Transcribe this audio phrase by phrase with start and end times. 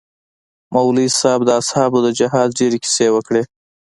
[0.73, 3.43] مولوي صاحب د اصحابو د جهاد ډېرې كيسې وكړې.